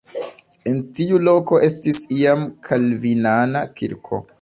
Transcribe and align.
En 0.71 0.79
tiu 0.99 1.19
loko 1.27 1.61
estis 1.69 2.01
iam 2.17 2.49
kalvinana 2.71 3.67
kirko. 3.79 4.25